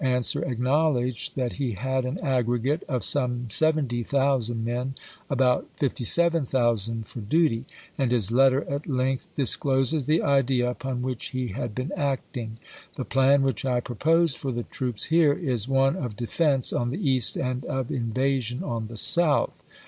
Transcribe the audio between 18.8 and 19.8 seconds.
the south."